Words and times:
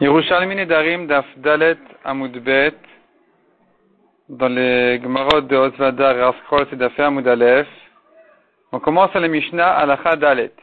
Yerushalmi 0.00 0.66
Darim 0.66 1.08
Daf 1.08 1.26
Dalet 1.44 1.78
Amudbet 2.04 2.74
dans 4.30 4.48
les 4.48 4.98
Gemarot 5.02 5.42
de 5.42 5.54
Osvada 5.54 6.14
et 6.14 6.66
c'est 6.70 6.76
Dafé 6.76 7.04
On 8.72 8.80
commence 8.80 9.14
à 9.14 9.20
la 9.20 9.28
Mishnah 9.28 9.72
Alacha 9.76 10.16
Dalet. 10.16 10.54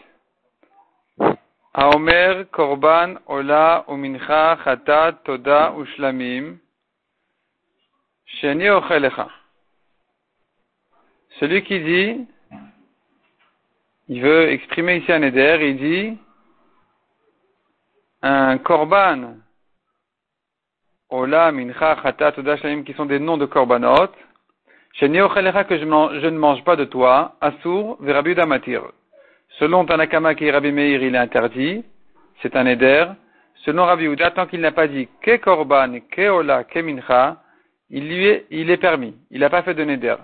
Aomer 1.75 2.45
Korban 2.51 3.19
Ola 3.27 3.85
Umincha 3.87 4.57
Chatat 4.63 5.19
Toda 5.23 5.71
Ushlamim 5.77 6.57
Sheni 8.41 8.71
Ochelecha. 8.71 9.27
Celui 11.39 11.61
qui 11.61 11.79
dit, 11.79 12.27
il 14.07 14.19
veut 14.19 14.49
exprimer 14.49 14.97
ici 14.97 15.11
un 15.11 15.21
éder, 15.21 15.59
il 15.61 15.77
dit 15.77 16.17
un 18.21 18.57
korban, 18.59 19.37
ola, 21.09 21.51
mincha, 21.51 21.97
chatat, 22.01 22.33
qui 22.85 22.93
sont 22.93 23.05
des 23.05 23.19
noms 23.19 23.37
de 23.37 23.45
korbanot, 23.45 24.11
je, 24.99 25.05
ne 25.05 26.37
mange 26.37 26.63
pas 26.63 26.75
de 26.75 26.85
toi, 26.85 27.35
asur. 27.39 27.97
Selon 29.59 29.85
Tanakama 29.85 30.35
qui 30.35 30.45
est 30.45 30.51
Rabbi 30.51 30.71
Meir, 30.71 31.03
il 31.03 31.15
est 31.15 31.17
interdit, 31.17 31.83
c'est 32.41 32.55
un 32.55 32.65
éder. 32.65 33.05
Selon 33.65 33.85
Rabbi 33.85 34.05
Uda, 34.05 34.31
tant 34.31 34.47
qu'il 34.47 34.61
n'a 34.61 34.71
pas 34.71 34.87
dit 34.87 35.07
ke 35.21 35.37
korban, 35.37 35.99
ke 36.11 36.29
ola, 36.29 36.63
ke 36.63 36.79
mincha, 36.79 37.37
il 37.89 38.07
lui 38.07 38.71
est, 38.71 38.77
permis. 38.77 39.15
Il 39.31 39.39
n'a 39.39 39.49
pas 39.49 39.63
fait 39.63 39.73
de 39.73 39.83
neder. 39.83 40.15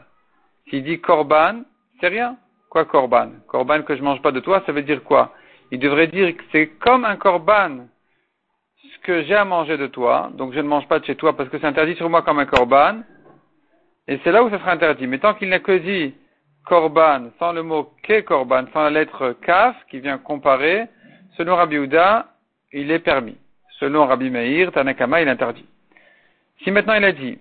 S'il 0.69 0.83
dit 0.83 0.99
korban, 0.99 1.63
c'est 1.99 2.07
rien. 2.07 2.37
Quoi 2.69 2.85
korban? 2.85 3.29
Korban 3.47 3.83
que 3.83 3.95
je 3.95 4.01
mange 4.01 4.21
pas 4.21 4.31
de 4.31 4.39
toi, 4.39 4.63
ça 4.65 4.71
veut 4.71 4.81
dire 4.81 5.03
quoi? 5.03 5.33
Il 5.71 5.79
devrait 5.79 6.07
dire 6.07 6.35
que 6.35 6.43
c'est 6.51 6.67
comme 6.79 7.05
un 7.05 7.15
korban 7.15 7.87
que 9.03 9.23
j'ai 9.23 9.35
à 9.35 9.45
manger 9.45 9.77
de 9.77 9.87
toi, 9.87 10.31
donc 10.33 10.53
je 10.53 10.59
ne 10.59 10.67
mange 10.67 10.87
pas 10.87 10.99
de 10.99 11.05
chez 11.05 11.15
toi 11.15 11.35
parce 11.35 11.49
que 11.49 11.59
c'est 11.59 11.67
interdit 11.67 11.95
sur 11.95 12.09
moi 12.09 12.21
comme 12.21 12.39
un 12.39 12.45
korban, 12.45 13.01
et 14.07 14.19
c'est 14.23 14.31
là 14.31 14.43
où 14.43 14.49
ça 14.49 14.59
sera 14.59 14.71
interdit. 14.71 15.07
Mais 15.07 15.19
tant 15.19 15.33
qu'il 15.33 15.49
n'a 15.49 15.59
que 15.59 15.77
dit 15.77 16.13
korban, 16.65 17.29
sans 17.39 17.51
le 17.51 17.63
mot 17.63 17.93
ke 18.03 18.21
korban, 18.21 18.65
sans 18.73 18.83
la 18.83 18.89
lettre 18.89 19.35
kaf, 19.41 19.75
qui 19.89 19.99
vient 19.99 20.17
comparer, 20.17 20.87
selon 21.37 21.55
Rabbi 21.55 21.75
Uda, 21.75 22.27
il 22.71 22.91
est 22.91 22.99
permis. 22.99 23.37
Selon 23.79 24.05
Rabbi 24.05 24.29
Meir, 24.29 24.71
Tanakama, 24.71 25.21
il 25.21 25.27
est 25.27 25.31
interdit. 25.31 25.65
Si 26.63 26.71
maintenant 26.71 26.93
il 26.93 27.03
a 27.03 27.11
dit, 27.11 27.37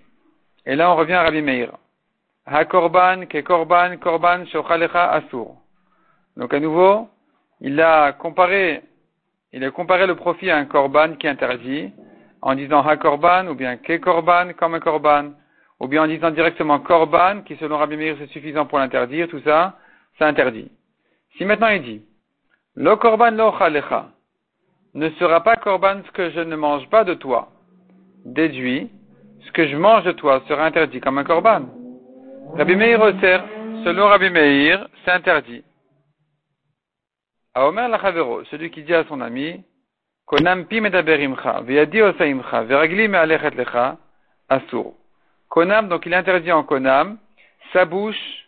et 0.65 0.75
là 0.75 0.91
on 0.91 0.95
revient 0.95 1.13
à 1.13 1.23
Rabbi 1.23 1.41
Meir, 1.41 1.71
ha 2.45 2.65
korban, 2.65 3.25
ke 3.25 3.41
korban, 3.41 3.97
korban, 3.97 4.45
shochalecha 4.47 5.11
asur. 5.11 5.55
Donc 6.35 6.53
à 6.53 6.59
nouveau, 6.59 7.07
il 7.61 7.79
a 7.79 8.11
comparé 8.13 8.81
il 9.53 9.63
a 9.63 9.69
comparé 9.69 10.07
le 10.07 10.15
profit 10.15 10.49
à 10.49 10.57
un 10.57 10.65
korban 10.65 11.13
qui 11.13 11.27
interdit, 11.27 11.91
en 12.41 12.55
disant 12.55 12.81
ha 12.85 12.97
korban, 12.97 13.47
ou 13.47 13.55
bien 13.55 13.77
ke 13.77 13.99
korban, 13.99 14.53
comme 14.57 14.73
un 14.73 14.79
korban, 14.79 15.33
ou 15.79 15.87
bien 15.87 16.03
en 16.03 16.07
disant 16.07 16.31
directement 16.31 16.79
korban, 16.79 17.43
qui 17.45 17.55
selon 17.57 17.77
Rabbi 17.77 17.95
Meir 17.95 18.15
c'est 18.19 18.29
suffisant 18.29 18.65
pour 18.65 18.79
l'interdire, 18.79 19.27
tout 19.27 19.41
ça, 19.41 19.77
c'est 20.17 20.25
interdit. 20.25 20.71
Si 21.37 21.45
maintenant 21.45 21.69
il 21.69 21.83
dit, 21.83 22.01
le 22.75 22.95
korban 22.95 23.31
lo 23.31 23.51
chalecha, 23.59 24.07
ne 24.95 25.09
sera 25.11 25.43
pas 25.43 25.55
korban 25.57 26.01
ce 26.05 26.11
que 26.11 26.31
je 26.31 26.39
ne 26.39 26.55
mange 26.55 26.89
pas 26.89 27.03
de 27.03 27.13
toi, 27.13 27.49
déduit, 28.25 28.89
ce 29.45 29.51
que 29.51 29.67
je 29.67 29.77
mange 29.77 30.03
de 30.03 30.13
toi 30.13 30.41
sera 30.47 30.65
interdit 30.65 30.99
comme 30.99 31.19
un 31.19 31.23
korban. 31.23 31.65
Rabbi 32.57 32.75
Meir 32.75 32.99
resserre, 32.99 33.45
selon 33.83 34.07
Rabbi 34.07 34.31
Meir, 34.31 34.87
c'est 35.05 35.11
interdit. 35.11 35.63
A 37.55 37.67
Omer 37.67 37.87
Lachavero, 37.87 38.43
celui 38.45 38.71
qui 38.71 38.81
dit 38.81 38.95
à 38.95 39.03
son 39.05 39.21
ami, 39.21 39.63
Konam 40.25 40.65
pi 40.65 40.81
medaberimcha, 40.81 41.61
ve'yadi 41.61 42.01
osaimcha, 42.01 42.63
ve'ragli 42.63 43.07
me'alechet 43.07 43.51
lecha, 43.51 43.97
asur. 44.49 44.93
Konam, 45.49 45.87
donc 45.87 46.05
il 46.07 46.13
interdit 46.15 46.51
en 46.51 46.63
Konam, 46.63 47.19
sa 47.71 47.85
bouche, 47.85 48.47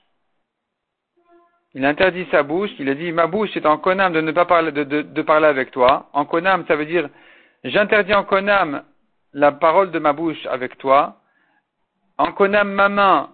il 1.75 1.85
interdit 1.85 2.25
sa 2.31 2.41
bouche, 2.41 2.71
il 2.79 2.89
a 2.89 2.95
dit, 2.95 3.11
ma 3.11 3.27
bouche 3.27 3.55
est 3.55 3.65
en 3.67 3.77
Konam 3.77 4.11
de 4.11 4.21
ne 4.21 4.31
pas 4.31 4.45
parler, 4.45 4.71
de, 4.71 4.83
de, 4.83 5.01
de 5.03 5.21
parler 5.21 5.47
avec 5.47 5.69
toi. 5.69 6.09
En 6.13 6.25
Konam, 6.25 6.65
ça 6.67 6.75
veut 6.75 6.85
dire, 6.85 7.07
j'interdis 7.63 8.13
en 8.15 8.23
Konam 8.23 8.83
la 9.33 9.51
parole 9.51 9.91
de 9.91 9.99
ma 9.99 10.13
bouche 10.13 10.43
avec 10.47 10.79
toi. 10.79 11.17
En 12.17 12.31
Konam, 12.31 12.71
ma 12.71 12.89
main, 12.89 13.29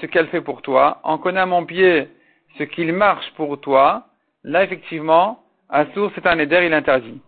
ce 0.00 0.06
qu'elle 0.06 0.28
fait 0.28 0.40
pour 0.40 0.62
toi. 0.62 1.00
En 1.02 1.18
Konam, 1.18 1.50
mon 1.50 1.66
pied, 1.66 2.08
ce 2.56 2.62
qu'il 2.62 2.92
marche 2.94 3.30
pour 3.34 3.60
toi. 3.60 4.06
Là, 4.44 4.64
effectivement, 4.64 5.40
un 5.68 5.86
sourd, 5.92 6.10
c'est 6.14 6.26
un 6.26 6.38
éder, 6.38 6.64
il 6.66 6.74
interdit. 6.74 7.20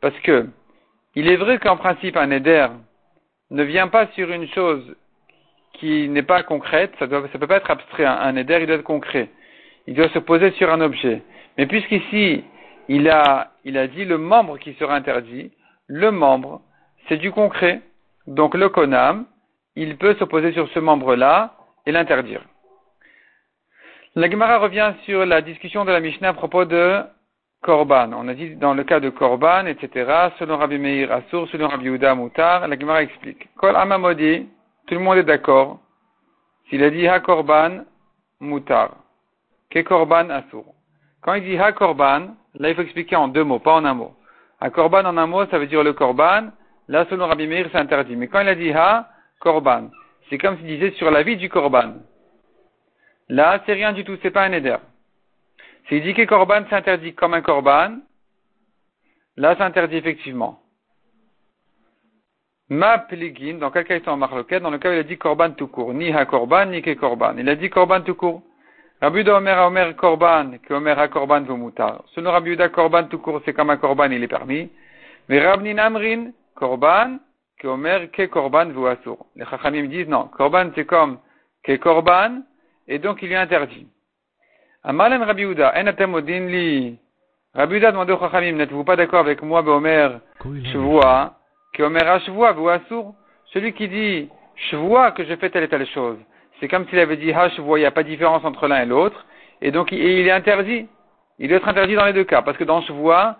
Parce 0.00 0.18
que, 0.20 0.48
il 1.14 1.28
est 1.28 1.36
vrai 1.36 1.58
qu'en 1.58 1.76
principe, 1.76 2.16
un 2.16 2.30
éder 2.30 2.68
ne 3.50 3.62
vient 3.62 3.88
pas 3.88 4.06
sur 4.08 4.30
une 4.30 4.48
chose 4.48 4.96
qui 5.74 6.08
n'est 6.08 6.22
pas 6.22 6.42
concrète, 6.42 6.92
ça 6.98 7.06
ne 7.06 7.20
peut 7.26 7.46
pas 7.46 7.56
être 7.56 7.70
abstrait. 7.70 8.04
Un 8.04 8.36
éder, 8.36 8.58
il 8.60 8.66
doit 8.66 8.76
être 8.76 8.82
concret. 8.82 9.30
Il 9.86 9.94
doit 9.94 10.08
se 10.10 10.18
poser 10.18 10.50
sur 10.52 10.70
un 10.70 10.80
objet. 10.80 11.22
Mais 11.56 11.66
puisqu'ici, 11.66 12.44
il 12.88 13.08
a, 13.08 13.52
il 13.64 13.78
a 13.78 13.86
dit 13.86 14.04
le 14.04 14.18
membre 14.18 14.58
qui 14.58 14.74
sera 14.74 14.94
interdit, 14.94 15.52
le 15.86 16.10
membre, 16.10 16.62
c'est 17.08 17.16
du 17.16 17.32
concret. 17.32 17.80
Donc 18.26 18.54
le 18.54 18.68
konam, 18.68 19.26
il 19.76 19.96
peut 19.96 20.14
se 20.14 20.24
poser 20.24 20.52
sur 20.52 20.68
ce 20.70 20.78
membre-là 20.78 21.54
et 21.86 21.92
l'interdire. 21.92 22.42
La 24.16 24.28
Gemara 24.28 24.58
revient 24.58 24.92
sur 25.04 25.24
la 25.24 25.40
discussion 25.40 25.84
de 25.84 25.92
la 25.92 26.00
Mishnah 26.00 26.30
à 26.30 26.32
propos 26.32 26.64
de 26.64 27.00
Korban. 27.62 28.10
On 28.12 28.26
a 28.26 28.34
dit 28.34 28.56
dans 28.56 28.74
le 28.74 28.82
cas 28.82 28.98
de 28.98 29.08
Korban, 29.08 29.66
etc., 29.66 30.30
selon 30.36 30.56
Rabbi 30.56 30.78
Meir 30.78 31.12
Asur, 31.12 31.48
selon 31.48 31.68
Rabbi 31.68 31.84
Yehuda 31.84 32.16
Moutar, 32.16 32.66
la 32.66 32.76
Gemara 32.76 33.04
explique. 33.04 33.48
Kol 33.54 33.76
Amamodi, 33.76 34.48
tout 34.88 34.94
le 34.94 35.00
monde 35.00 35.18
est 35.18 35.22
d'accord. 35.22 35.78
S'il 36.68 36.82
a 36.82 36.90
dit 36.90 37.06
Ha 37.06 37.20
Korban, 37.20 37.84
Moutar. 38.40 38.96
Ke 39.70 39.84
Korban 39.84 40.28
Asur. 40.30 40.64
Quand 41.22 41.34
il 41.34 41.44
dit 41.44 41.56
Ha 41.56 41.70
Korban, 41.70 42.34
là 42.54 42.68
il 42.68 42.74
faut 42.74 42.82
expliquer 42.82 43.14
en 43.14 43.28
deux 43.28 43.44
mots, 43.44 43.60
pas 43.60 43.74
en 43.74 43.84
un 43.84 43.94
mot. 43.94 44.16
Ha 44.60 44.70
Korban 44.70 45.04
en 45.04 45.16
un 45.18 45.26
mot, 45.28 45.46
ça 45.46 45.58
veut 45.60 45.68
dire 45.68 45.84
le 45.84 45.92
Korban. 45.92 46.50
Là, 46.88 47.06
selon 47.08 47.28
Rabbi 47.28 47.46
Meir, 47.46 47.68
c'est 47.70 47.78
interdit. 47.78 48.16
Mais 48.16 48.26
quand 48.26 48.40
il 48.40 48.48
a 48.48 48.56
dit 48.56 48.72
Ha 48.72 49.08
Korban, 49.38 49.90
c'est 50.28 50.38
comme 50.38 50.56
s'il 50.56 50.66
disait 50.66 50.90
sur 50.96 51.12
la 51.12 51.22
vie 51.22 51.36
du 51.36 51.48
Korban. 51.48 51.92
Là, 53.30 53.62
c'est 53.64 53.74
rien 53.74 53.92
du 53.92 54.02
tout, 54.04 54.18
c'est 54.22 54.32
pas 54.32 54.42
un 54.42 54.52
éder. 54.52 54.76
S'il 55.88 56.02
dit 56.02 56.14
que 56.14 56.24
korban 56.24 56.64
s'interdit 56.68 57.14
comme 57.14 57.34
un 57.34 57.42
korban, 57.42 57.98
là, 59.36 59.54
c'est 59.56 59.62
interdit 59.62 59.98
effectivement. 59.98 60.58
Ma 62.68 62.98
pligin, 62.98 63.54
dans 63.54 63.70
quel 63.70 63.84
cas 63.84 63.96
ils 63.96 64.04
sont 64.04 64.10
en 64.10 64.16
marloquette, 64.16 64.62
dans 64.62 64.70
le 64.70 64.78
cas 64.78 64.90
où 64.90 64.94
il 64.94 64.98
a 64.98 65.02
dit 65.04 65.16
korban 65.16 65.52
tout 65.52 65.68
court, 65.68 65.94
ni 65.94 66.12
ha 66.12 66.26
korban, 66.26 66.66
ni 66.66 66.82
ke 66.82 66.96
korban. 66.96 67.36
Il 67.38 67.48
a 67.48 67.54
dit 67.54 67.70
korban 67.70 68.00
tout 68.02 68.16
court. 68.16 68.42
Rabbi 69.00 69.28
Omer 69.28 69.58
a 69.58 69.66
Omer 69.68 69.94
korban, 69.94 70.58
que 70.58 70.74
Omer 70.74 70.98
a 70.98 71.06
korban 71.06 71.42
mutar. 71.42 72.02
Selon 72.14 72.32
Rabbi 72.32 72.56
korban 72.72 73.04
tout 73.04 73.18
court, 73.18 73.42
c'est 73.44 73.52
comme 73.52 73.70
un 73.70 73.76
korban, 73.76 74.10
il 74.10 74.24
est 74.24 74.28
permis. 74.28 74.68
Mais 75.28 75.40
Rabni 75.40 75.72
Namrin, 75.74 76.32
korban, 76.56 77.18
que 77.60 77.68
Omer 77.68 78.10
ke 78.10 78.26
korban 78.26 78.70
asur. 78.86 79.26
Les 79.36 79.44
chachamim 79.44 79.86
disent 79.86 80.08
non, 80.08 80.28
korban 80.36 80.70
c'est 80.74 80.84
comme 80.84 81.18
ke 81.64 81.76
korban, 81.76 82.42
et 82.88 82.98
donc 82.98 83.22
il 83.22 83.32
est 83.32 83.36
interdit. 83.36 83.86
Amalan 84.82 85.24
Rabbi 85.24 85.42
Uda, 85.42 85.74
en 85.76 86.18
li. 86.46 86.98
Rabbi 87.54 87.76
Uda 87.76 87.92
demande 87.92 88.10
au 88.10 88.18
Chachamim, 88.18 88.52
n'êtes-vous 88.52 88.84
pas 88.84 88.96
d'accord 88.96 89.20
avec 89.20 89.42
moi, 89.42 89.60
Omer, 89.60 90.20
Shvoa, 90.72 91.34
que 91.74 91.82
Omer 91.82 92.08
a 92.08 92.20
Shvoa, 92.20 92.54
assour, 92.72 93.14
celui 93.52 93.72
qui 93.72 93.88
dit 93.88 94.28
Shvoa 94.70 95.10
que 95.12 95.24
je 95.24 95.34
fais 95.36 95.50
telle 95.50 95.64
et 95.64 95.68
telle 95.68 95.86
chose. 95.88 96.18
C'est 96.58 96.68
comme 96.68 96.86
s'il 96.88 96.98
avait 96.98 97.16
dit 97.16 97.32
Ha 97.32 97.50
Shvoa, 97.50 97.78
il 97.78 97.82
n'y 97.82 97.86
a 97.86 97.90
pas 97.90 98.02
de 98.02 98.08
différence 98.08 98.44
entre 98.44 98.68
l'un 98.68 98.82
et 98.82 98.86
l'autre, 98.86 99.26
et 99.60 99.70
donc 99.70 99.92
il 99.92 100.26
est 100.26 100.30
interdit. 100.30 100.88
Il 101.38 101.48
doit 101.48 101.58
être 101.58 101.68
interdit 101.68 101.94
dans 101.94 102.06
les 102.06 102.12
deux 102.12 102.24
cas, 102.24 102.42
parce 102.42 102.56
que 102.56 102.64
dans 102.64 102.80
Shvoa, 102.82 103.36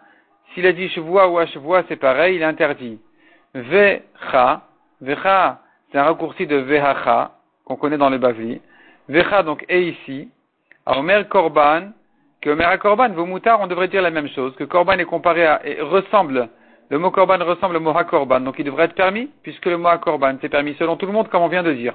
s'il 0.52 0.66
a 0.66 0.72
dit 0.72 0.88
Shvoa 0.90 1.28
ou 1.30 1.46
Shvoa, 1.46 1.84
c'est 1.88 1.96
pareil, 1.96 2.36
il 2.36 2.42
est 2.42 2.46
interdit. 2.46 2.98
Vecha, 3.54 4.62
Vecha, 5.00 5.60
c'est 5.90 5.98
un 5.98 6.04
raccourci 6.04 6.46
de 6.46 6.56
Vehacha, 6.56 7.32
qu'on 7.64 7.76
connaît 7.76 7.98
dans 7.98 8.10
le 8.10 8.18
Bavli. 8.18 8.60
Vecha, 9.10 9.42
donc, 9.42 9.64
est 9.68 9.82
ici. 9.82 10.28
À 10.86 10.98
Omer 10.98 11.28
Korban, 11.28 11.88
que 12.40 12.50
Omer 12.50 12.68
à 12.68 12.78
Korban, 12.78 13.08
vos 13.08 13.26
moutards, 13.26 13.60
on 13.60 13.66
devrait 13.66 13.88
dire 13.88 14.02
la 14.02 14.12
même 14.12 14.28
chose, 14.28 14.54
que 14.54 14.62
Korban 14.62 14.98
est 14.98 15.04
comparé 15.04 15.44
à, 15.44 15.60
et 15.66 15.80
ressemble, 15.80 16.48
le 16.90 16.98
mot 16.98 17.10
Korban 17.10 17.44
ressemble 17.44 17.76
au 17.76 17.80
mot 17.80 17.92
Korban, 18.08 18.40
donc 18.40 18.54
il 18.60 18.64
devrait 18.64 18.84
être 18.84 18.94
permis, 18.94 19.28
puisque 19.42 19.66
le 19.66 19.78
mot 19.78 19.88
Korban, 20.00 20.36
c'est 20.40 20.48
permis 20.48 20.76
selon 20.78 20.96
tout 20.96 21.06
le 21.06 21.12
monde, 21.12 21.28
comme 21.28 21.42
on 21.42 21.48
vient 21.48 21.64
de 21.64 21.72
dire. 21.72 21.94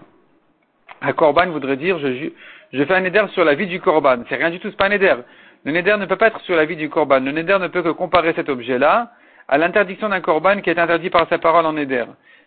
Korban 1.16 1.52
voudrait 1.52 1.78
dire, 1.78 2.00
je, 2.00 2.30
je 2.74 2.84
fais 2.84 2.94
un 2.94 3.04
éder 3.06 3.24
sur 3.30 3.46
la 3.46 3.56
vie 3.56 3.68
du 3.68 3.80
Korban. 3.80 4.24
C'est 4.28 4.36
rien 4.36 4.50
du 4.50 4.60
tout, 4.60 4.70
c'est 4.70 4.78
pas 4.78 4.88
un 4.88 4.92
éder. 4.92 5.16
Le 5.64 5.72
neder 5.72 5.96
ne 5.98 6.06
peut 6.06 6.18
pas 6.18 6.28
être 6.28 6.42
sur 6.42 6.56
la 6.58 6.66
vie 6.66 6.76
du 6.76 6.90
Korban. 6.90 7.22
Le 7.22 7.32
neder 7.32 7.60
ne 7.60 7.68
peut 7.68 7.82
que 7.82 7.90
comparer 7.90 8.34
cet 8.34 8.50
objet-là 8.50 9.12
à 9.48 9.58
l'interdiction 9.58 10.10
d'un 10.10 10.20
Korban 10.20 10.60
qui 10.62 10.70
est 10.70 10.78
interdit 10.78 11.10
par 11.10 11.28
sa 11.30 11.38
parole 11.38 11.66
en 11.66 11.78
éder. 11.78 12.04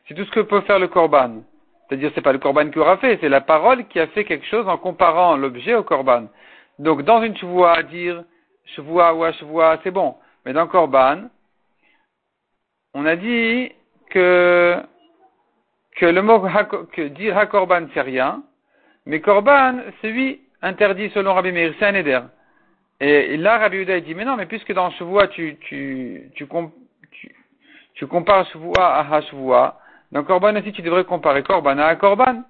C'est 0.06 0.14
tout 0.14 0.24
ce 0.24 0.30
que 0.30 0.40
peut 0.40 0.60
faire 0.62 0.78
le 0.78 0.88
Korban. 0.88 1.42
C'est-à-dire, 1.88 2.10
c'est 2.14 2.22
pas 2.22 2.32
le 2.32 2.38
korban 2.38 2.70
qui 2.70 2.78
aura 2.78 2.98
fait, 2.98 3.18
c'est 3.20 3.28
la 3.28 3.40
parole 3.40 3.86
qui 3.88 3.98
a 3.98 4.06
fait 4.08 4.24
quelque 4.24 4.46
chose 4.46 4.68
en 4.68 4.76
comparant 4.76 5.36
l'objet 5.36 5.74
au 5.74 5.82
korban. 5.82 6.26
Donc, 6.78 7.02
dans 7.02 7.22
une 7.22 7.36
chevoie, 7.36 7.76
à 7.78 7.82
dire 7.82 8.24
chevoie 8.76 9.14
ou 9.14 9.24
à 9.24 9.32
chevoie, 9.32 9.78
c'est 9.82 9.90
bon. 9.90 10.14
Mais 10.44 10.52
dans 10.52 10.66
korban, 10.66 11.28
on 12.94 13.06
a 13.06 13.16
dit 13.16 13.72
que, 14.10 14.76
que 15.96 16.06
le 16.06 16.22
mot 16.22 16.40
que 16.92 17.02
dire 17.08 17.36
hakorban 17.36 17.86
c'est 17.94 18.00
rien, 18.00 18.42
mais 19.06 19.20
korban 19.20 19.80
c'est 20.00 20.10
lui 20.10 20.40
interdit 20.62 21.10
selon 21.10 21.34
Rabbi 21.34 21.52
Meir, 21.52 21.74
c'est 21.78 21.86
un 21.86 21.94
éder. 21.94 22.20
Et 23.00 23.36
là, 23.36 23.58
Rabbi 23.58 23.78
Uda 23.78 24.00
dit, 24.00 24.14
mais 24.14 24.24
non, 24.24 24.36
mais 24.36 24.46
puisque 24.46 24.72
dans 24.72 24.90
Shavua, 24.90 25.28
tu, 25.28 25.56
tu, 25.60 26.32
tu, 26.34 26.46
compares 28.08 28.46
Shavua 28.48 28.96
à 28.96 29.14
Hashvua, 29.14 29.78
dans 30.12 30.24
Korban 30.24 30.56
aussi, 30.56 30.72
tu 30.72 30.82
devrais 30.82 31.04
comparer 31.04 31.42
Korban 31.42 31.78
à 31.78 31.94
Korban. 31.96 32.42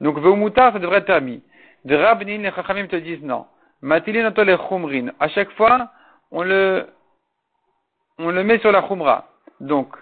Donc, 0.00 0.18
Veumutar, 0.18 0.72
ça 0.72 0.78
devrait 0.78 0.98
être 0.98 1.06
permis. 1.06 1.42
De 1.84 1.96
Rabnin, 1.96 2.38
les 2.38 2.52
Chachamim 2.52 2.86
te 2.86 2.96
disent 2.96 3.22
non. 3.22 3.46
Matilin 3.82 4.30
les 4.30 4.56
Chumrin. 4.68 5.12
À 5.18 5.28
chaque 5.28 5.50
fois, 5.52 5.90
on 6.30 6.42
le, 6.42 6.86
on 8.18 8.30
le 8.30 8.44
met 8.44 8.58
sur 8.58 8.72
la 8.72 8.86
Chumra. 8.86 9.28
Donc, 9.60 9.94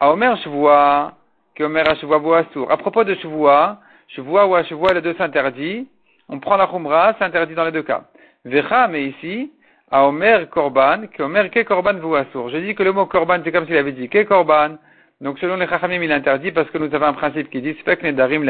à 0.00 0.10
Omer 0.12 0.36
Shavua, 0.38 1.12
que 1.54 1.64
Omer 1.64 1.84
Shavua 1.96 2.38
Assour. 2.38 2.70
À 2.70 2.76
propos 2.76 3.04
de 3.04 3.14
Shavua, 3.14 3.78
Shavua 4.08 4.46
ou 4.46 4.62
Shavua, 4.64 4.94
les 4.94 5.02
deux 5.02 5.14
s'interdit. 5.14 5.88
On 6.28 6.40
prend 6.40 6.56
la 6.56 6.68
Chumra, 6.68 7.14
c'est 7.18 7.24
interdit 7.24 7.54
dans 7.54 7.64
les 7.64 7.72
deux 7.72 7.82
cas. 7.82 8.04
Vecha, 8.44 8.88
mais 8.88 9.04
ici, 9.06 9.52
à 9.90 10.06
Omer 10.06 10.48
Korban, 10.50 11.06
que 11.12 11.22
Omer 11.22 11.50
Ke 11.50 11.64
Korban 11.64 11.96
Assour. 12.14 12.50
J'ai 12.50 12.62
dit 12.62 12.74
que 12.74 12.82
le 12.82 12.92
mot 12.92 13.06
Korban, 13.06 13.40
c'est 13.44 13.52
comme 13.52 13.66
s'il 13.66 13.76
avait 13.76 13.92
dit 13.92 14.08
Ke 14.08 14.24
Korban. 14.24 14.76
Donc 15.20 15.38
selon 15.40 15.56
les 15.56 15.66
Chachamim, 15.66 16.00
il 16.02 16.12
interdit 16.12 16.52
parce 16.52 16.70
que 16.70 16.78
nous 16.78 16.94
avons 16.94 17.06
un 17.06 17.12
principe 17.12 17.50
qui 17.50 17.60
dit 17.60 17.76
Nedarim 18.02 18.48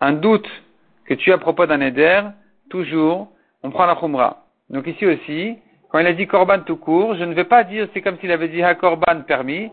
Un 0.00 0.12
doute 0.12 0.48
que 1.06 1.14
tu 1.14 1.30
as 1.30 1.36
à 1.36 1.38
propos 1.38 1.66
d'un 1.66 1.78
Neder, 1.78 2.22
toujours, 2.68 3.28
on 3.62 3.70
prend 3.70 3.86
la 3.86 3.94
Khumra. 3.94 4.44
Donc 4.70 4.86
ici 4.88 5.06
aussi, 5.06 5.56
quand 5.88 6.00
il 6.00 6.06
a 6.06 6.12
dit 6.12 6.26
Korban 6.26 6.60
tout 6.60 6.76
court, 6.76 7.14
je 7.14 7.24
ne 7.24 7.32
vais 7.32 7.44
pas 7.44 7.62
dire 7.62 7.88
c'est 7.94 8.02
comme 8.02 8.18
s'il 8.18 8.32
avait 8.32 8.48
dit 8.48 8.62
Ha 8.62 8.74
Korban 8.74 9.22
permis, 9.22 9.70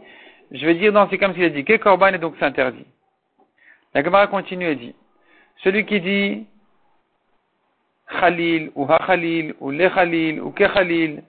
je 0.51 0.63
vais 0.65 0.75
dire 0.75 0.93
non, 0.93 1.07
c'est 1.09 1.17
comme 1.17 1.33
s'il 1.33 1.43
a 1.43 1.49
dit 1.49 1.65
Ke 1.65 1.77
Korban 1.77 2.13
et 2.13 2.19
donc 2.19 2.35
c'est 2.37 2.45
interdit. 2.45 2.85
La 3.95 4.03
Gemara 4.03 4.27
continue 4.27 4.67
et 4.67 4.75
dit, 4.75 4.95
celui 5.63 5.85
qui 5.85 6.01
dit 6.01 6.45
Khalil 8.19 8.71
ou 8.75 8.85
Ha 8.85 8.99
Khalil 9.07 9.55
ou 9.59 9.71
Le 9.71 9.89
Khalil 9.89 10.39
ou 10.39 10.51
Ke 10.51 10.71
Khalil, 10.71 11.23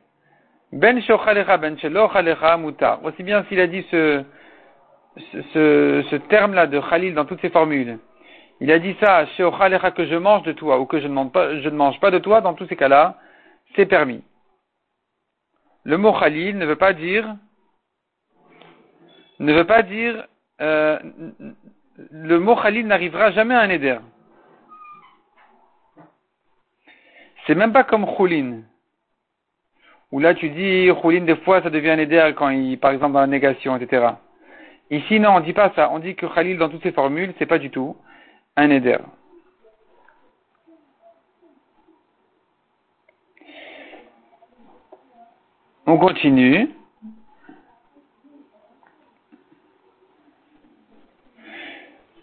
Ben 0.71 1.01
Shochalecha, 1.01 1.57
Ben 1.57 1.79
Shelo 1.79 2.11
Mutar. 2.59 3.03
Aussi 3.05 3.23
bien 3.23 3.43
s'il 3.49 3.61
a 3.61 3.67
dit 3.67 3.87
ce, 3.91 4.23
ce, 5.33 6.05
ce 6.11 6.17
terme-là 6.17 6.67
de 6.67 6.81
Khalil 6.81 7.15
dans 7.15 7.25
toutes 7.25 7.41
ses 7.41 7.51
formules. 7.51 7.99
Il 8.61 8.71
a 8.73 8.79
dit 8.79 8.97
ça, 9.01 9.27
que 9.27 10.07
je 10.07 10.17
mange 10.17 10.43
de 10.45 10.53
toi 10.53 10.81
ou 10.81 10.87
que 10.87 11.01
je 11.01 11.07
ne 11.07 11.13
mange 11.13 11.31
pas, 11.31 11.61
je 11.61 11.69
ne 11.69 11.77
mange 11.77 12.01
pas 12.01 12.11
de 12.11 12.19
toi, 12.19 12.41
dans 12.41 12.55
tous 12.55 12.67
ces 12.67 12.77
cas-là, 12.77 13.19
c'est 13.75 13.87
permis. 13.87 14.23
Le 15.85 15.99
mot 15.99 16.13
Khalil 16.13 16.57
ne 16.57 16.67
veut 16.67 16.77
pas 16.77 16.95
dire, 16.95 17.37
ne 19.39 19.53
veut 19.53 19.67
pas 19.67 19.83
dire, 19.83 20.27
euh, 20.61 20.99
le 22.11 22.39
mot 22.39 22.57
Khalil 22.57 22.87
n'arrivera 22.87 23.31
jamais 23.33 23.55
à 23.55 23.61
un 23.61 23.69
éder. 23.69 23.99
C'est 27.47 27.55
même 27.55 27.73
pas 27.73 27.85
comme 27.85 28.07
Khoulin. 28.07 28.63
Où 30.13 30.19
là 30.19 30.35
tu 30.35 30.49
dis 30.49 30.91
Khoulin 31.01 31.25
des 31.25 31.37
fois 31.37 31.63
ça 31.63 31.71
devient 31.71 31.91
un 31.91 31.99
éder 31.99 32.33
quand 32.37 32.49
il, 32.49 32.79
par 32.79 32.93
exemple 32.93 33.13
dans 33.13 33.21
la 33.21 33.27
négation, 33.27 33.77
etc. 33.77 34.15
Ici, 34.91 35.19
non, 35.19 35.31
on 35.31 35.41
ne 35.41 35.45
dit 35.45 35.53
pas 35.53 35.73
ça. 35.75 35.91
On 35.91 35.99
dit 35.99 36.15
que 36.15 36.27
Khalil, 36.27 36.59
dans 36.59 36.69
toutes 36.69 36.83
ses 36.83 36.93
formules, 36.93 37.35
c'est 37.39 37.47
pas 37.47 37.59
du 37.59 37.71
tout 37.71 37.97
un 38.57 38.71
éder. 38.71 38.97
On 45.87 45.99
continue. 45.99 46.71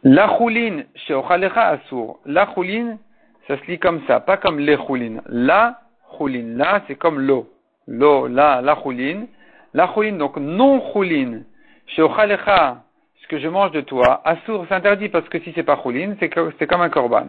La 0.03 0.37
choulin 0.37 0.83
chez 0.95 1.13
Assour. 1.13 2.19
La 2.25 2.53
choulin, 2.53 2.97
ça 3.47 3.57
se 3.57 3.65
lit 3.67 3.79
comme 3.79 4.01
ça, 4.05 4.19
pas 4.19 4.37
comme 4.37 4.59
les 4.59 4.75
choulin. 4.77 5.21
La 5.27 5.79
choulin, 6.17 6.57
là, 6.57 6.81
c'est 6.87 6.95
comme 6.95 7.19
l'eau. 7.19 7.49
L'eau, 7.87 8.27
là, 8.27 8.61
la 8.61 8.75
choulin. 8.81 9.27
La 9.73 9.93
choulin, 9.93 10.13
donc 10.13 10.37
non 10.37 10.81
choulin 10.91 11.43
ce 11.87 13.27
que 13.27 13.39
je 13.39 13.47
mange 13.47 13.71
de 13.71 13.81
toi, 13.81 14.21
Assour 14.25 14.65
s'interdit 14.67 15.09
parce 15.09 15.27
que 15.29 15.39
si 15.39 15.51
c'est 15.53 15.63
pas 15.63 15.79
choulin, 15.81 16.15
c'est 16.19 16.29
comme 16.67 16.81
un 16.81 16.89
korban. 16.89 17.27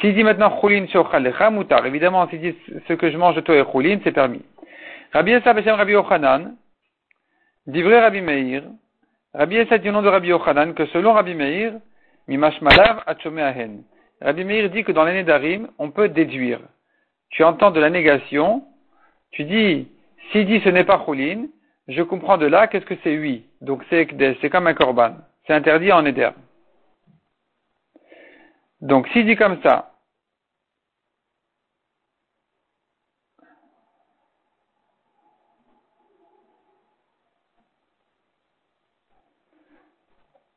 S'il 0.00 0.14
dit 0.14 0.24
maintenant 0.24 0.60
choulin 0.60 0.86
sheochalecha 0.86 1.50
mutar, 1.50 1.86
évidemment, 1.86 2.28
s'il 2.28 2.40
dit 2.40 2.54
ce 2.86 2.92
que 2.92 3.10
je 3.10 3.16
mange 3.16 3.34
de 3.36 3.40
toi 3.40 3.54
est 3.56 3.70
choulin, 3.70 3.98
c'est 4.04 4.12
permis. 4.12 4.42
Rabbi 5.12 5.32
Essa 5.32 5.54
Beshem 5.54 5.74
Rabbi 5.74 5.92
Yochanan, 5.92 6.56
dit 7.66 7.82
vrai 7.82 8.00
Rabbi 8.00 8.20
Meir, 8.20 8.64
Rabbi 9.32 9.56
Essa 9.56 9.78
dit 9.78 9.88
au 9.88 9.92
nom 9.92 10.02
de 10.02 10.08
Rabbi 10.08 10.28
Yochanan 10.28 10.74
que 10.74 10.86
selon 10.86 11.14
Rabbi 11.14 11.34
Meir, 11.34 11.72
mimash 12.28 12.60
malav 12.60 13.02
ahen. 13.06 13.84
Rabbi 14.20 14.44
Meir 14.44 14.68
dit 14.70 14.84
que 14.84 14.92
dans 14.92 15.04
l'année 15.04 15.24
d'Arim, 15.24 15.68
on 15.78 15.90
peut 15.90 16.08
déduire. 16.08 16.60
Tu 17.30 17.42
entends 17.44 17.70
de 17.70 17.80
la 17.80 17.90
négation, 17.90 18.64
tu 19.30 19.44
dis, 19.44 19.88
s'il 20.30 20.46
dit 20.46 20.60
ce 20.60 20.68
n'est 20.68 20.84
pas 20.84 21.02
choulin, 21.04 21.46
je 21.88 22.02
comprends 22.02 22.36
de 22.36 22.46
là, 22.46 22.66
qu'est-ce 22.66 22.84
que 22.84 22.96
c'est 23.04 23.16
oui? 23.16 23.46
Donc 23.60 23.84
c'est 23.90 24.50
comme 24.50 24.66
un 24.66 24.74
korban. 24.74 25.16
C'est 25.46 25.52
interdit 25.52 25.92
en 25.92 26.04
éder. 26.04 26.30
Donc 28.80 29.08
s'il 29.08 29.26
dit 29.26 29.36
comme 29.36 29.62
ça, 29.62 29.92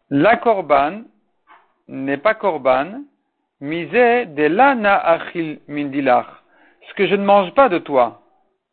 la 0.10 0.38
korban 0.38 1.04
n'est 1.88 2.18
pas 2.18 2.34
korban, 2.34 3.04
misé 3.62 4.26
de 4.26 4.44
la 4.44 4.96
achil 4.98 5.60
mindilach. 5.68 6.26
Ce 6.88 6.94
que 6.96 7.08
je 7.08 7.16
ne 7.16 7.24
mange 7.24 7.54
pas 7.54 7.70
de 7.70 7.78
toi 7.78 8.22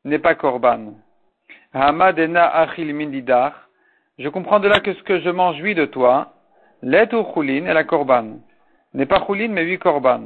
n'est 0.05 0.19
pas 0.19 0.35
korban. 0.35 0.95
Je 4.19 4.29
comprends 4.31 4.61
de 4.61 4.69
là 4.69 4.81
que 4.81 4.95
ce 4.95 5.03
que 5.03 5.21
je 5.21 5.29
mange, 5.29 5.61
oui, 5.61 5.75
de 5.75 5.85
toi, 5.85 6.33
l'et 6.83 7.13
ou 7.13 7.23
choulin 7.35 7.67
et 7.67 7.75
la 7.75 7.85
korban. 7.85 8.39
N'est 8.95 9.05
pas 9.05 9.23
choulin, 9.27 9.49
mais 9.49 9.65
oui 9.65 9.79
korban. 9.79 10.23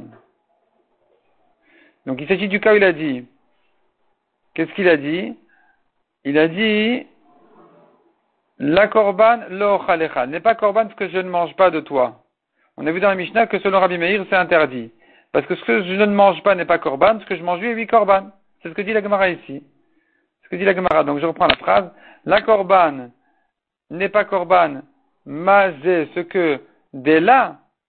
Donc 2.05 2.21
il 2.21 2.27
s'agit 2.27 2.47
du 2.47 2.61
cas 2.61 2.73
où 2.73 2.77
il 2.77 2.83
a 2.85 2.93
dit. 2.93 3.27
Qu'est-ce 4.53 4.71
qu'il 4.73 4.87
a 4.87 4.95
dit? 4.95 5.37
Il 6.23 6.37
a 6.37 6.47
dit 6.47 7.05
la 8.57 8.87
korban 8.87 9.41
lo. 9.49 9.77
N'est 10.27 10.39
pas 10.39 10.55
korban 10.55 10.87
ce 10.89 10.95
que 10.95 11.09
je 11.09 11.17
ne 11.17 11.29
mange 11.29 11.53
pas 11.57 11.69
de 11.69 11.81
toi. 11.81 12.23
On 12.77 12.87
a 12.87 12.91
vu 12.93 13.01
dans 13.01 13.09
la 13.09 13.15
Mishnah 13.15 13.47
que 13.47 13.59
selon 13.59 13.81
Rabbi 13.81 13.97
Meir, 13.97 14.25
c'est 14.29 14.37
interdit. 14.37 14.89
Parce 15.33 15.45
que 15.47 15.55
ce 15.55 15.65
que 15.65 15.83
je 15.83 15.93
ne 15.95 16.05
mange 16.13 16.41
pas 16.43 16.55
n'est 16.55 16.63
pas 16.63 16.79
korban, 16.79 17.19
ce 17.19 17.25
que 17.25 17.35
je 17.35 17.43
mange, 17.43 17.59
oui, 17.59 17.73
oui 17.73 17.87
korban. 17.87 18.31
C'est 18.61 18.69
ce 18.69 18.73
que 18.73 18.81
dit 18.81 18.93
la 18.93 19.01
Gemara 19.01 19.27
ici 19.29 19.63
que 20.51 20.57
dit 20.57 20.65
la 20.65 20.75
Gemara. 20.75 21.03
Donc 21.03 21.19
je 21.19 21.25
reprends 21.25 21.47
la 21.47 21.55
phrase. 21.55 21.89
La 22.25 22.41
korban 22.41 23.09
n'est 23.89 24.09
pas 24.09 24.25
korban, 24.25 24.81
ce 25.25 26.19
que 26.19 26.59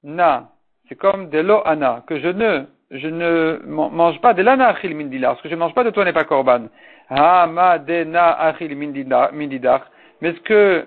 na, 0.05 0.49
c'est 0.89 0.97
comme 0.97 1.29
de 1.29 1.39
lo 1.39 1.61
ana, 1.67 2.03
que 2.07 2.19
je 2.19 2.29
ne, 2.29 2.65
je 2.91 3.09
ne 3.09 3.61
mange 3.67 4.21
pas 4.21 4.35
na 4.35 4.69
achil 4.69 4.95
mindidar. 4.95 5.37
Ce 5.37 5.43
que 5.43 5.49
je 5.49 5.55
ne 5.55 5.61
mange 5.61 5.75
pas 5.75 5.85
de 5.85 5.91
toi 5.91 6.05
n'est 6.05 6.13
pas 6.13 6.25
korban. 6.25 6.69
Ha 7.11 7.47
ma 7.47 7.79
de 7.79 8.05
na 8.05 8.31
achil. 8.33 8.75
Mais 8.77 10.33
ce 10.33 10.41
que 10.41 10.87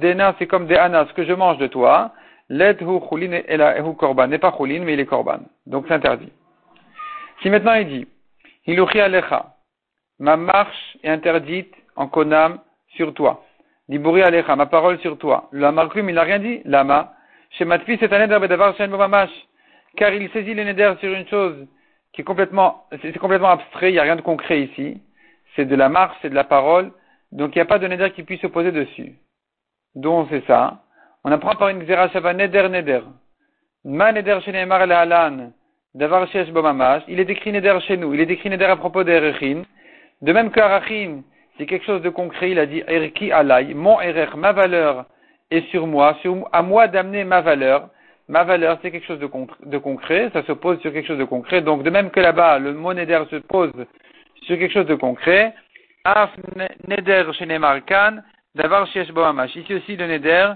na 0.00 0.34
c'est 0.38 0.46
comme 0.46 0.68
ce 0.68 1.12
que 1.12 1.24
je 1.24 1.32
mange 1.32 1.58
de 1.58 1.66
toi, 1.66 2.12
let 2.48 2.76
hu 2.80 3.00
chulin 3.08 3.32
hu 3.32 3.94
korban, 3.96 4.28
n'est 4.28 4.38
pas 4.38 4.54
chulin, 4.56 4.84
mais 4.84 4.94
il 4.94 5.00
est 5.00 5.06
korban. 5.06 5.40
Donc 5.66 5.86
c'est 5.88 5.94
interdit. 5.94 6.32
Si 7.42 7.50
maintenant 7.50 7.74
il 7.74 7.88
dit, 7.88 8.06
hiluchi 8.66 9.00
alecha, 9.00 9.55
ma 10.18 10.36
marche 10.36 10.98
est 11.02 11.10
interdite 11.10 11.74
en 11.96 12.08
konam 12.08 12.58
sur 12.96 13.14
toi. 13.14 13.44
Diburi 13.88 14.22
alecha, 14.22 14.56
ma 14.56 14.66
parole 14.66 14.98
sur 15.00 15.16
toi. 15.18 15.48
Le 15.52 15.70
markum, 15.70 16.08
il 16.08 16.14
n'a 16.14 16.22
rien 16.22 16.38
dit. 16.38 16.60
Lama. 16.64 17.12
Chez 17.50 17.64
Matfi, 17.64 17.96
c'est 18.00 18.12
un 18.12 18.86
mamash. 18.88 19.30
Car 19.96 20.12
il 20.12 20.28
saisit 20.30 20.54
le 20.54 20.64
neder 20.64 20.92
sur 21.00 21.12
une 21.12 21.26
chose 21.28 21.66
qui 22.12 22.20
est 22.20 22.24
complètement, 22.24 22.84
c'est 23.00 23.16
complètement 23.18 23.50
abstrait, 23.50 23.90
il 23.90 23.92
n'y 23.92 23.98
a 23.98 24.02
rien 24.02 24.16
de 24.16 24.20
concret 24.20 24.62
ici. 24.62 25.00
C'est 25.54 25.64
de 25.64 25.74
la 25.74 25.88
marche, 25.88 26.16
c'est 26.20 26.30
de 26.30 26.34
la 26.34 26.44
parole. 26.44 26.90
Donc 27.32 27.54
il 27.54 27.58
n'y 27.58 27.62
a 27.62 27.66
pas 27.66 27.78
de 27.78 27.86
neder 27.86 28.10
qui 28.10 28.22
puisse 28.22 28.40
se 28.40 28.46
poser 28.46 28.72
dessus. 28.72 29.14
Donc 29.94 30.28
c'est 30.30 30.44
ça. 30.46 30.82
On 31.24 31.32
apprend 31.32 31.54
par 31.54 31.68
une 31.68 31.84
xerashava 31.84 32.34
neder 32.34 32.68
neder. 32.68 33.00
Ma 33.84 34.12
neder 34.12 34.40
shenemar 34.42 34.82
alan. 34.82 35.52
Davar 35.94 36.28
shesh 36.28 36.50
mamash. 36.50 37.04
Il 37.08 37.20
est 37.20 37.24
décrit 37.24 37.52
neder 37.52 37.78
chez 37.86 37.96
nous. 37.96 38.12
Il 38.12 38.20
est 38.20 38.26
décrit 38.26 38.50
neder 38.50 38.66
à 38.66 38.76
propos 38.76 39.02
d'Erechin. 39.02 39.62
De 40.22 40.32
même 40.32 40.50
que 40.50 40.60
Arachin, 40.60 41.22
c'est 41.56 41.66
quelque 41.66 41.86
chose 41.86 42.02
de 42.02 42.10
concret, 42.10 42.50
il 42.50 42.58
a 42.58 42.66
dit 42.66 42.82
Erki 42.86 43.32
alay, 43.32 43.74
mon 43.74 44.00
erer, 44.00 44.28
ma 44.36 44.52
valeur 44.52 45.06
est 45.50 45.68
sur 45.70 45.86
moi, 45.86 46.16
à 46.52 46.62
moi 46.62 46.88
d'amener 46.88 47.24
ma 47.24 47.40
valeur. 47.40 47.88
Ma 48.28 48.42
valeur, 48.42 48.78
c'est 48.82 48.90
quelque 48.90 49.06
chose 49.06 49.20
de, 49.20 49.78
concret, 49.78 50.30
ça 50.32 50.42
se 50.42 50.52
pose 50.52 50.80
sur 50.80 50.92
quelque 50.92 51.06
chose 51.06 51.18
de 51.18 51.24
concret. 51.24 51.60
Donc, 51.60 51.84
de 51.84 51.90
même 51.90 52.10
que 52.10 52.18
là-bas, 52.18 52.58
le 52.58 52.72
monédaire 52.72 53.24
se 53.30 53.36
pose 53.36 53.72
sur 54.42 54.58
quelque 54.58 54.72
chose 54.72 54.86
de 54.86 54.96
concret, 54.96 55.54
Af 56.04 56.30
neder 56.86 57.32
shenemarkan, 57.32 58.22
d'avar 58.54 58.86
Ici 59.54 59.74
aussi, 59.74 59.96
le 59.96 60.06
neder 60.06 60.52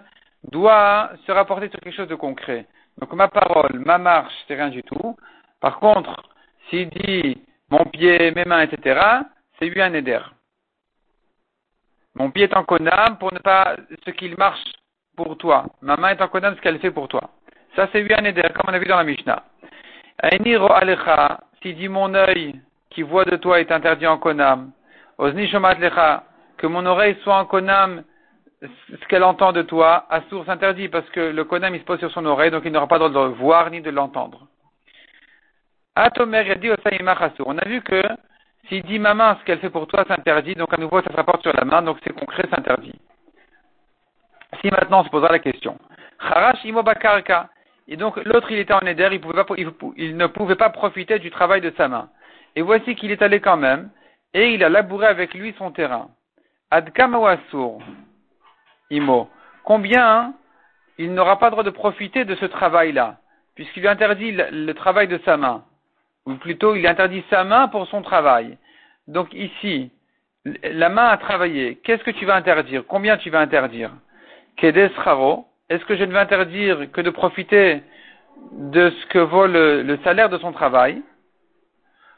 doit 0.51 1.11
se 1.27 1.33
rapporter 1.33 1.69
sur 1.71 1.81
quelque 1.81 1.97
chose 1.97 2.09
de 2.09 2.15
concret. 2.15 2.67
Donc 2.99 3.13
ma 3.15 3.29
parole, 3.29 3.81
ma 3.85 3.99
marche, 3.99 4.33
c'est 4.47 4.55
rien 4.55 4.69
du 4.69 4.83
tout. 4.83 5.17
Par 5.61 5.79
contre, 5.81 6.23
s'il 6.69 6.89
dit 6.91 7.43
mon 7.71 7.85
pied, 7.85 8.31
mes 8.33 8.45
mains, 8.45 8.63
etc., 8.63 9.01
c'est 9.61 9.69
lui 9.69 9.81
un 9.83 9.91
neder. 9.91 10.21
Mon 12.15 12.31
pied 12.31 12.45
est 12.45 12.57
en 12.57 12.65
konam 12.65 13.19
pour 13.19 13.33
ne 13.33 13.39
pas 13.39 13.77
ce 14.05 14.11
qu'il 14.11 14.37
marche 14.37 14.65
pour 15.17 15.37
toi. 15.37 15.67
Ma 15.83 15.97
main 15.97 16.11
est 16.11 16.23
en 16.23 16.29
konam 16.29 16.57
ce 16.57 16.61
qu'elle 16.61 16.81
fait 16.81 16.91
pour 16.91 17.09
toi. 17.09 17.31
Ça, 17.77 17.89
c'est 17.93 18.01
lui 18.03 18.15
un 18.15 18.23
neder, 18.23 18.49
comme 18.55 18.69
on 18.69 18.75
a 18.75 18.79
vu 18.79 18.87
dans 18.87 18.97
la 18.97 19.05
Mishnah. 19.05 19.45
Aïniro 20.19 20.73
alecha, 20.73 21.41
s'il 21.63 21.77
dit 21.77 21.89
mon 21.89 22.15
œil 22.15 22.61
qui 22.91 23.03
voit 23.03 23.25
de 23.25 23.37
toi 23.37 23.61
est 23.61 23.71
interdit 23.71 24.07
en 24.07 24.19
konam. 24.19 24.73
Ozni 25.19 25.47
shomat 25.49 25.75
lecha, 25.75 26.25
que 26.57 26.67
mon 26.67 26.85
oreille 26.87 27.17
soit 27.23 27.39
en 27.39 27.45
konam 27.45 28.03
ce 28.63 29.07
qu'elle 29.09 29.25
entend 29.25 29.53
de 29.53 29.63
toi, 29.63 30.07
à 30.11 30.23
source 30.29 30.49
interdit, 30.49 30.89
parce 30.89 31.09
que 31.11 31.21
le 31.21 31.45
konam 31.45 31.75
il 31.75 31.81
se 31.81 31.85
pose 31.85 31.99
sur 31.99 32.11
son 32.11 32.27
oreille, 32.27 32.51
donc 32.51 32.65
il 32.65 32.73
n'aura 32.73 32.89
pas 32.89 32.99
le 32.99 33.09
droit 33.09 33.25
de 33.25 33.29
le 33.29 33.35
voir 33.35 33.71
ni 33.71 33.81
de 33.81 33.91
l'entendre. 33.91 34.47
Atomer 35.95 36.57
dit 36.57 36.71
On 37.45 37.59
a 37.59 37.69
vu 37.69 37.83
que 37.83 38.03
s'il 38.69 38.83
dit 38.85 38.99
ma 38.99 39.15
main, 39.15 39.37
ce 39.41 39.45
qu'elle 39.45 39.59
fait 39.59 39.71
pour 39.71 39.87
toi, 39.87 40.05
c'est 40.07 40.13
interdit, 40.13 40.55
donc 40.55 40.73
à 40.73 40.77
nouveau 40.77 41.01
ça 41.03 41.11
se 41.11 41.17
rapporte 41.17 41.43
sur 41.43 41.53
la 41.53 41.65
main, 41.65 41.83
donc 41.83 41.99
c'est 42.05 42.13
concret, 42.13 42.45
c'est 42.49 42.59
interdit. 42.59 42.95
Si 44.61 44.71
maintenant 44.71 45.01
on 45.01 45.05
se 45.05 45.11
posera 45.11 45.33
la 45.33 45.39
question. 45.39 45.79
Harash 46.19 46.65
imobakarka. 46.65 47.49
Et 47.89 47.97
donc 47.97 48.17
l'autre 48.25 48.51
il 48.51 48.59
était 48.59 48.75
en 48.75 48.81
éder, 48.81 49.09
il, 49.11 49.21
pouvait 49.21 49.45
pas, 49.45 49.55
il, 49.97 50.17
ne 50.17 50.27
pouvait 50.27 50.57
pas 50.57 50.71
profiter 50.71 51.19
du 51.19 51.31
travail 51.31 51.61
de 51.61 51.73
sa 51.77 51.89
main. 51.89 52.09
Et 52.55 52.63
voici 52.63 52.95
qu'il 52.95 53.11
est 53.11 53.23
allé 53.23 53.41
quand 53.41 53.57
même, 53.57 53.91
et 54.35 54.55
il 54.55 54.63
a 54.63 54.69
labouré 54.69 55.07
avec 55.07 55.35
lui 55.35 55.55
son 55.59 55.73
terrain. 55.73 56.09
Adkama 56.71 57.37
Imo. 58.91 59.29
Combien 59.65 60.35
il 60.99 61.15
n'aura 61.15 61.39
pas 61.39 61.47
le 61.47 61.53
droit 61.53 61.65
de 61.65 61.71
profiter 61.71 62.25
de 62.25 62.35
ce 62.35 62.45
travail-là, 62.45 63.17
puisqu'il 63.55 63.81
lui 63.81 63.89
interdit 63.89 64.33
le, 64.33 64.73
travail 64.75 65.09
de 65.09 65.19
sa 65.25 65.39
main, 65.39 65.65
ou 66.27 66.35
plutôt 66.35 66.75
il 66.75 66.87
interdit 66.87 67.25
sa 67.31 67.45
main 67.45 67.69
pour 67.69 67.87
son 67.89 68.03
travail. 68.03 68.59
Donc 69.09 69.33
ici, 69.33 69.91
la 70.45 70.89
main 70.89 71.07
a 71.07 71.17
travaillé. 71.17 71.77
Qu'est-ce 71.83 72.05
que 72.05 72.11
tu 72.11 72.27
vas 72.27 72.37
interdire? 72.37 72.85
Combien 72.87 73.17
tu 73.17 73.31
vas 73.31 73.41
interdire? 73.41 73.93
Est-ce 74.63 75.85
que 75.85 75.97
je 75.97 76.05
ne 76.05 76.13
vais 76.13 76.19
interdire 76.19 76.91
que 76.93 77.01
de 77.01 77.11
profiter 77.11 77.83
de 78.53 78.91
ce 78.91 79.07
que 79.07 79.19
vaut 79.19 79.47
le, 79.47 79.99
salaire 80.05 80.29
de 80.29 80.39
son 80.39 80.53
travail? 80.53 81.03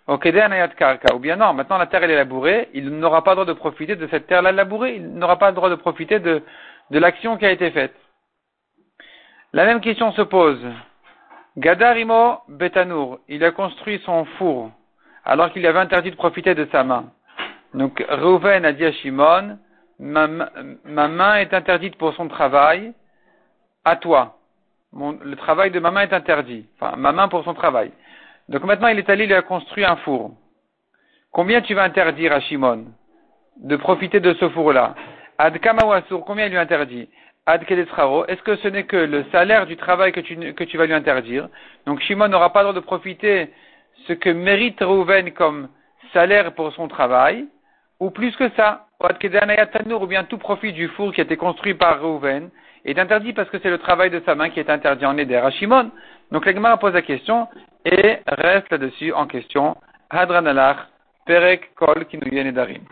Ou 0.08 0.16
bien 0.18 1.36
non, 1.36 1.52
maintenant 1.52 1.78
la 1.78 1.86
terre 1.86 2.02
est 2.02 2.14
labourée, 2.14 2.68
il 2.74 2.90
n'aura 2.90 3.22
pas 3.22 3.32
le 3.32 3.36
droit 3.36 3.46
de 3.46 3.52
profiter 3.52 3.94
de 3.94 4.08
cette 4.08 4.26
terre-là 4.26 4.50
labourée, 4.50 4.96
il 4.96 5.14
n'aura 5.14 5.38
pas 5.38 5.50
le 5.50 5.54
droit 5.54 5.70
de 5.70 5.76
profiter 5.76 6.18
de 6.18 6.42
l'action 6.90 7.36
qui 7.36 7.46
a 7.46 7.52
été 7.52 7.70
faite. 7.70 7.94
La 9.52 9.66
même 9.66 9.80
question 9.80 10.12
se 10.12 10.22
pose. 10.22 10.64
Gadarimo 11.56 12.38
Betanour, 12.48 13.20
il 13.28 13.44
a 13.44 13.50
construit 13.50 14.00
son 14.04 14.24
four 14.38 14.70
alors 15.24 15.52
qu'il 15.52 15.66
avait 15.66 15.78
interdit 15.78 16.10
de 16.10 16.16
profiter 16.16 16.54
de 16.54 16.66
sa 16.72 16.82
main. 16.82 17.10
Donc 17.74 18.04
Reuven 18.08 18.64
a 18.64 18.72
dit 18.72 18.84
à 18.84 18.92
Shimon, 18.92 19.58
ma, 19.98 20.26
main 20.26 21.36
est 21.36 21.54
interdite 21.54 21.96
pour 21.96 22.14
son 22.14 22.28
travail, 22.28 22.92
à 23.84 23.96
toi. 23.96 24.38
le 24.92 25.34
travail 25.36 25.70
de 25.70 25.80
ma 25.80 25.90
main 25.90 26.02
est 26.02 26.12
interdit. 26.12 26.66
Enfin, 26.80 26.96
ma 26.96 27.12
main 27.12 27.28
pour 27.28 27.44
son 27.44 27.54
travail. 27.54 27.92
Donc 28.48 28.64
maintenant 28.64 28.88
il 28.88 28.98
est 28.98 29.08
allé, 29.08 29.24
il 29.24 29.34
a 29.34 29.42
construit 29.42 29.84
un 29.84 29.96
four. 29.96 30.32
Combien 31.30 31.62
tu 31.62 31.74
vas 31.74 31.84
interdire 31.84 32.32
à 32.32 32.40
Shimon 32.40 32.86
de 33.58 33.76
profiter 33.76 34.20
de 34.20 34.34
ce 34.34 34.48
four-là? 34.50 34.94
Ad 35.38 35.58
Kamawasur, 35.58 36.24
combien 36.24 36.46
il 36.46 36.50
lui 36.52 36.58
interdit? 36.58 37.08
Est-ce 37.46 38.42
que 38.42 38.56
ce 38.56 38.68
n'est 38.68 38.84
que 38.84 38.96
le 38.96 39.24
salaire 39.32 39.66
du 39.66 39.76
travail 39.76 40.12
que 40.12 40.20
tu, 40.20 40.36
que 40.54 40.64
tu 40.64 40.76
vas 40.76 40.86
lui 40.86 40.94
interdire? 40.94 41.48
Donc 41.86 42.00
Shimon 42.00 42.28
n'aura 42.28 42.52
pas 42.52 42.60
le 42.60 42.68
droit 42.68 42.80
de 42.80 42.86
profiter 42.86 43.50
ce 44.06 44.12
que 44.12 44.30
mérite 44.30 44.80
Reuven 44.80 45.32
comme 45.32 45.68
salaire 46.12 46.52
pour 46.54 46.72
son 46.72 46.88
travail, 46.88 47.46
ou 47.98 48.10
plus 48.10 48.34
que 48.36 48.48
ça, 48.50 48.86
ou 49.00 50.06
bien 50.06 50.24
tout 50.24 50.38
profit 50.38 50.72
du 50.72 50.88
four 50.88 51.12
qui 51.12 51.20
a 51.20 51.24
été 51.24 51.36
construit 51.36 51.74
par 51.74 52.00
Reuven 52.00 52.50
est 52.84 52.98
interdit 52.98 53.32
parce 53.32 53.48
que 53.48 53.58
c'est 53.60 53.70
le 53.70 53.78
travail 53.78 54.10
de 54.10 54.22
sa 54.24 54.34
main 54.34 54.50
qui 54.50 54.60
est 54.60 54.70
interdit 54.70 55.06
en 55.06 55.16
Eder 55.18 55.36
à 55.36 55.50
Shimon. 55.50 55.90
Donc 56.30 56.46
l'Agmara 56.46 56.78
pose 56.78 56.94
la 56.94 57.02
question 57.02 57.48
et 57.84 58.18
reste 58.26 58.70
là-dessus 58.70 59.12
en 59.12 59.26
question. 59.26 59.76
Hadran 60.10 60.44
Perek 61.26 61.74
Kol 61.74 62.06
Kinuyen 62.06 62.46
Edarim. 62.46 62.82